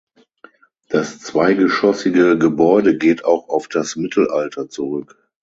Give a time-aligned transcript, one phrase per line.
[0.89, 5.15] Das zweigeschossige Gebäude geht auch auf das Mittelalter zurück.